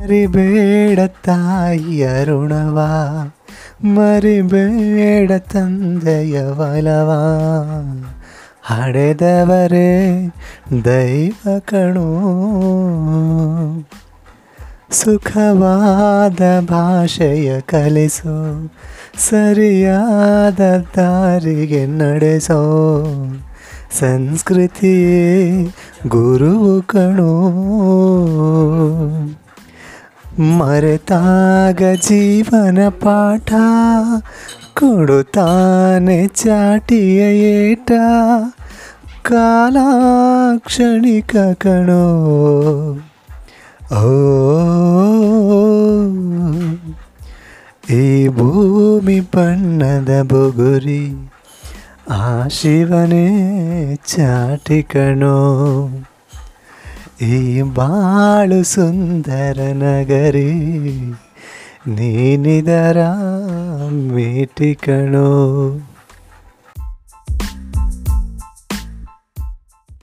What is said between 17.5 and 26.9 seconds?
ಕಲಿಸೋ, ಸರಿಯಾದ ದಾರಿಗೆ ನಡೆಸೋ. ಸಂಸ್ಕೃತಿಯೇ ಗುರುವು